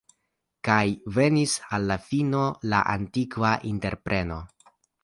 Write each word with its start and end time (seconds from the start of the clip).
Kaj 0.67 0.77
venis 1.17 1.53
al 1.79 1.85
la 1.91 1.99
fino 2.09 2.43
la 2.73 2.83
antikva 2.99 3.57
entrepreno. 3.75 4.43